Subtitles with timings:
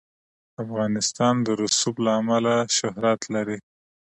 [0.63, 3.57] افغانستان د رسوب له امله شهرت لري.